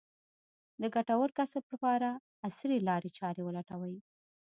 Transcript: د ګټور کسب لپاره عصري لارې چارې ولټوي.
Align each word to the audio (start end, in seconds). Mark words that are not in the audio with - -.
د 0.81 0.83
ګټور 0.95 1.29
کسب 1.37 1.63
لپاره 1.73 2.09
عصري 2.47 2.77
لارې 2.87 3.09
چارې 3.17 3.41
ولټوي. 3.45 3.97